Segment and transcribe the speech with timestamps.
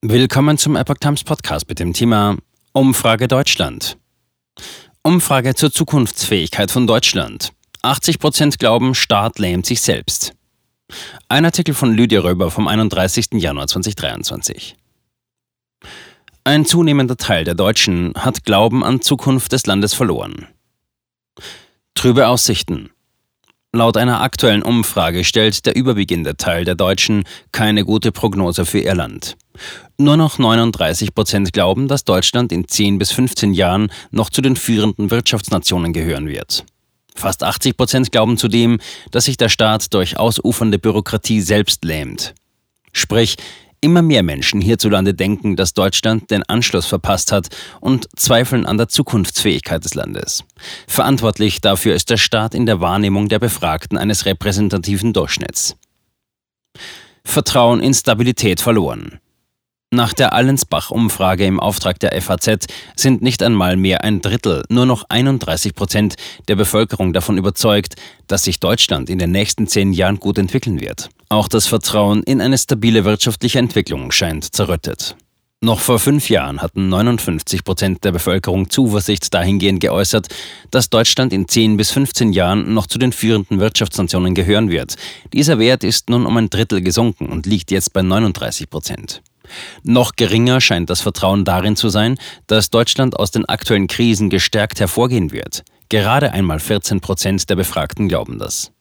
[0.00, 2.36] Willkommen zum Epoch Times Podcast mit dem Thema
[2.70, 3.98] Umfrage Deutschland.
[5.02, 7.52] Umfrage zur Zukunftsfähigkeit von Deutschland.
[7.82, 10.34] 80 Prozent glauben, Staat lähmt sich selbst.
[11.26, 13.30] Ein Artikel von Lydia Röber vom 31.
[13.32, 14.76] Januar 2023.
[16.44, 20.46] Ein zunehmender Teil der Deutschen hat Glauben an Zukunft des Landes verloren.
[21.94, 22.90] Trübe Aussichten.
[23.74, 28.94] Laut einer aktuellen Umfrage stellt der überwiegende Teil der Deutschen keine gute Prognose für ihr
[28.94, 29.36] Land.
[29.98, 34.56] Nur noch 39 Prozent glauben, dass Deutschland in 10 bis 15 Jahren noch zu den
[34.56, 36.64] führenden Wirtschaftsnationen gehören wird.
[37.14, 38.80] Fast 80 Prozent glauben zudem,
[39.10, 42.34] dass sich der Staat durch ausufernde Bürokratie selbst lähmt.
[42.92, 43.36] Sprich,
[43.80, 47.48] Immer mehr Menschen hierzulande denken, dass Deutschland den Anschluss verpasst hat
[47.80, 50.42] und zweifeln an der Zukunftsfähigkeit des Landes.
[50.88, 55.76] Verantwortlich dafür ist der Staat in der Wahrnehmung der Befragten eines repräsentativen Durchschnitts.
[57.24, 59.20] Vertrauen in Stabilität verloren.
[59.90, 65.04] Nach der Allensbach-Umfrage im Auftrag der FAZ sind nicht einmal mehr ein Drittel, nur noch
[65.08, 67.94] 31 Prozent der Bevölkerung davon überzeugt,
[68.26, 71.08] dass sich Deutschland in den nächsten zehn Jahren gut entwickeln wird.
[71.30, 75.16] Auch das Vertrauen in eine stabile wirtschaftliche Entwicklung scheint zerrüttet.
[75.62, 80.28] Noch vor fünf Jahren hatten 59 Prozent der Bevölkerung Zuversicht dahingehend geäußert,
[80.70, 84.96] dass Deutschland in 10 bis 15 Jahren noch zu den führenden Wirtschaftsnationen gehören wird.
[85.32, 89.22] Dieser Wert ist nun um ein Drittel gesunken und liegt jetzt bei 39 Prozent.
[89.82, 94.80] Noch geringer scheint das Vertrauen darin zu sein, dass Deutschland aus den aktuellen Krisen gestärkt
[94.80, 95.64] hervorgehen wird.
[95.88, 98.72] Gerade einmal 14 Prozent der Befragten glauben das.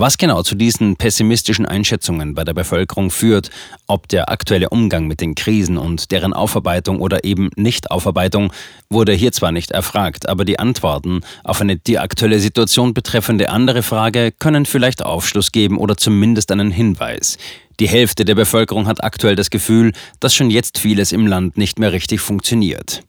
[0.00, 3.50] Was genau zu diesen pessimistischen Einschätzungen bei der Bevölkerung führt,
[3.88, 8.52] ob der aktuelle Umgang mit den Krisen und deren Aufarbeitung oder eben Nichtaufarbeitung,
[8.88, 13.82] wurde hier zwar nicht erfragt, aber die Antworten auf eine die aktuelle Situation betreffende andere
[13.82, 17.36] Frage können vielleicht Aufschluss geben oder zumindest einen Hinweis.
[17.80, 21.80] Die Hälfte der Bevölkerung hat aktuell das Gefühl, dass schon jetzt vieles im Land nicht
[21.80, 23.02] mehr richtig funktioniert.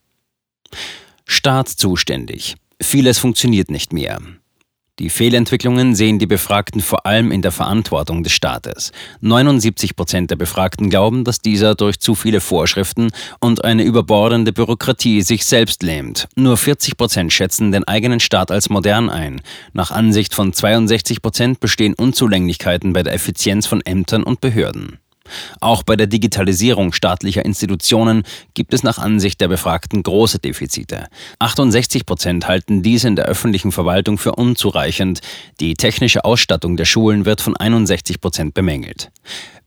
[1.27, 2.55] Staat zuständig.
[2.81, 4.19] Vieles funktioniert nicht mehr.
[4.99, 8.91] Die Fehlentwicklungen sehen die Befragten vor allem in der Verantwortung des Staates.
[9.21, 15.21] 79 Prozent der Befragten glauben, dass dieser durch zu viele Vorschriften und eine überbordende Bürokratie
[15.21, 16.27] sich selbst lähmt.
[16.35, 19.41] Nur 40 Prozent schätzen den eigenen Staat als modern ein.
[19.71, 24.99] Nach Ansicht von 62 Prozent bestehen Unzulänglichkeiten bei der Effizienz von Ämtern und Behörden.
[25.61, 28.23] Auch bei der Digitalisierung staatlicher Institutionen
[28.53, 31.07] gibt es nach Ansicht der Befragten große Defizite.
[31.39, 35.21] 68 Prozent halten diese in der öffentlichen Verwaltung für unzureichend.
[35.59, 39.11] Die technische Ausstattung der Schulen wird von 61 Prozent bemängelt.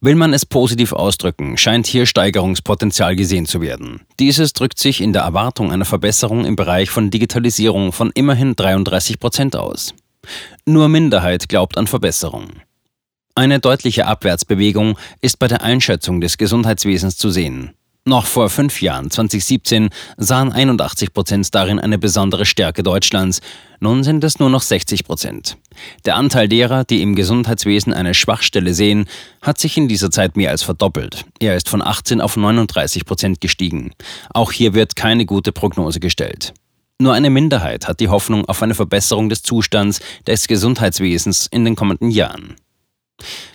[0.00, 4.00] Will man es positiv ausdrücken, scheint hier Steigerungspotenzial gesehen zu werden.
[4.18, 9.20] Dieses drückt sich in der Erwartung einer Verbesserung im Bereich von Digitalisierung von immerhin 33
[9.20, 9.94] Prozent aus.
[10.64, 12.48] Nur Minderheit glaubt an Verbesserung.
[13.34, 17.70] Eine deutliche Abwärtsbewegung ist bei der Einschätzung des Gesundheitswesens zu sehen.
[18.04, 19.88] Noch vor fünf Jahren, 2017,
[20.18, 23.40] sahen 81 Prozent darin eine besondere Stärke Deutschlands.
[23.80, 25.56] Nun sind es nur noch 60 Prozent.
[26.04, 29.06] Der Anteil derer, die im Gesundheitswesen eine Schwachstelle sehen,
[29.40, 31.24] hat sich in dieser Zeit mehr als verdoppelt.
[31.38, 33.92] Er ist von 18 auf 39 Prozent gestiegen.
[34.34, 36.52] Auch hier wird keine gute Prognose gestellt.
[36.98, 41.76] Nur eine Minderheit hat die Hoffnung auf eine Verbesserung des Zustands des Gesundheitswesens in den
[41.76, 42.56] kommenden Jahren.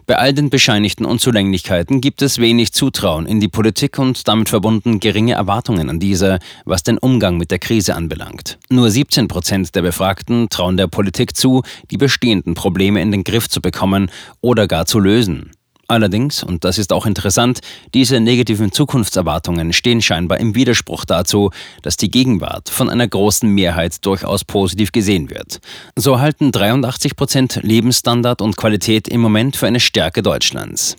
[0.07, 5.01] Bei all den bescheinigten Unzulänglichkeiten gibt es wenig Zutrauen in die Politik und damit verbunden
[5.01, 8.57] geringe Erwartungen an diese, was den Umgang mit der Krise anbelangt.
[8.69, 13.49] Nur 17 Prozent der Befragten trauen der Politik zu, die bestehenden Probleme in den Griff
[13.49, 14.09] zu bekommen
[14.39, 15.51] oder gar zu lösen.
[15.89, 17.61] Allerdings, und das ist auch interessant,
[17.93, 24.05] diese negativen Zukunftserwartungen stehen scheinbar im Widerspruch dazu, dass die Gegenwart von einer großen Mehrheit
[24.05, 25.61] durchaus positiv gesehen wird.
[25.95, 30.97] So halten 83 Prozent Lebensstandard und Qualität im Moment für eine Stärke Deutschlands.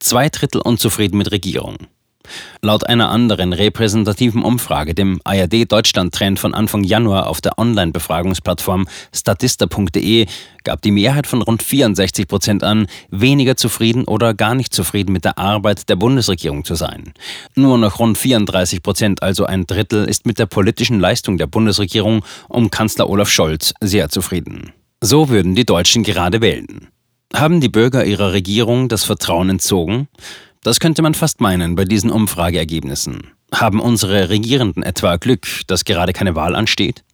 [0.00, 1.76] Zwei Drittel unzufrieden mit Regierung.
[2.62, 8.86] Laut einer anderen repräsentativen Umfrage, dem ARD Deutschland Trend von Anfang Januar auf der Online-Befragungsplattform
[9.14, 10.26] statista.de,
[10.64, 15.24] gab die Mehrheit von rund 64 Prozent an, weniger zufrieden oder gar nicht zufrieden mit
[15.24, 17.12] der Arbeit der Bundesregierung zu sein.
[17.54, 22.24] Nur noch rund 34 Prozent, also ein Drittel, ist mit der politischen Leistung der Bundesregierung
[22.48, 24.72] um Kanzler Olaf Scholz sehr zufrieden.
[25.02, 26.88] So würden die Deutschen gerade wählen.
[27.34, 30.08] Haben die Bürger ihrer Regierung das Vertrauen entzogen?
[30.64, 33.28] Das könnte man fast meinen bei diesen Umfrageergebnissen.
[33.52, 37.04] Haben unsere Regierenden etwa Glück, dass gerade keine Wahl ansteht?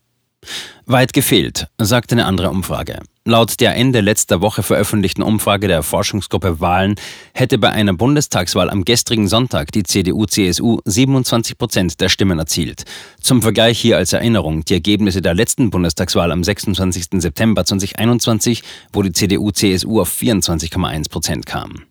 [0.87, 3.00] Weit gefehlt, sagte eine andere Umfrage.
[3.25, 6.94] Laut der Ende letzter Woche veröffentlichten Umfrage der Forschungsgruppe Wahlen
[7.35, 12.85] hätte bei einer Bundestagswahl am gestrigen Sonntag die CDU-CSU 27 Prozent der Stimmen erzielt.
[13.20, 17.20] Zum Vergleich hier als Erinnerung die Ergebnisse der letzten Bundestagswahl am 26.
[17.20, 18.62] September 2021,
[18.93, 21.90] wo die CDU-CSU auf 24,1 Prozent kam.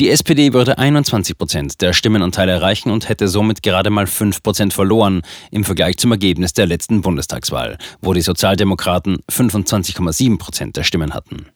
[0.00, 4.72] Die SPD würde 21 Prozent der Stimmenanteile erreichen und hätte somit gerade mal 5 Prozent
[4.72, 11.14] verloren im Vergleich zum Ergebnis der letzten Bundestagswahl, wo die Sozialdemokraten 25,7 Prozent der Stimmen
[11.14, 11.46] hatten.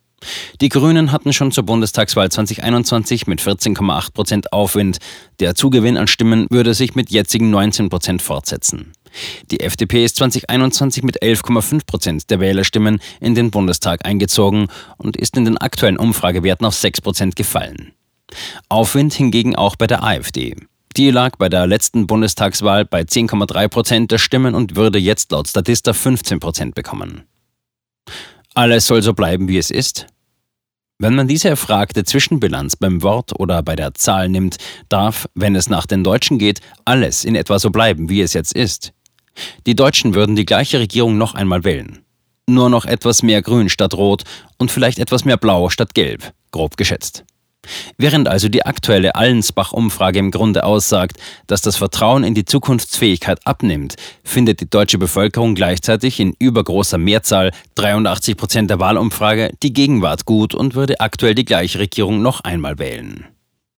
[0.60, 4.98] Die Grünen hatten schon zur Bundestagswahl 2021 mit 14,8 Prozent Aufwind.
[5.38, 8.92] Der Zugewinn an Stimmen würde sich mit jetzigen 19 Prozent fortsetzen.
[9.50, 14.68] Die FDP ist 2021 mit 11,5 Prozent der Wählerstimmen in den Bundestag eingezogen
[14.98, 17.92] und ist in den aktuellen Umfragewerten auf 6 Prozent gefallen.
[18.68, 20.56] Aufwind hingegen auch bei der AfD.
[20.96, 25.48] Die lag bei der letzten Bundestagswahl bei 10,3 Prozent der Stimmen und würde jetzt laut
[25.48, 27.24] Statista 15 Prozent bekommen.
[28.54, 30.06] Alles soll so bleiben, wie es ist?
[30.98, 34.58] Wenn man diese erfragte Zwischenbilanz beim Wort oder bei der Zahl nimmt,
[34.88, 38.54] darf, wenn es nach den Deutschen geht, alles in etwa so bleiben, wie es jetzt
[38.54, 38.92] ist.
[39.66, 42.00] Die Deutschen würden die gleiche Regierung noch einmal wählen.
[42.46, 44.24] Nur noch etwas mehr Grün statt Rot
[44.58, 47.24] und vielleicht etwas mehr Blau statt Gelb, grob geschätzt.
[47.98, 51.16] Während also die aktuelle Allensbach-Umfrage im Grunde aussagt,
[51.46, 57.52] dass das Vertrauen in die Zukunftsfähigkeit abnimmt, findet die deutsche Bevölkerung gleichzeitig in übergroßer Mehrzahl
[57.74, 62.78] 83 Prozent der Wahlumfrage die Gegenwart gut und würde aktuell die gleiche Regierung noch einmal
[62.78, 63.26] wählen.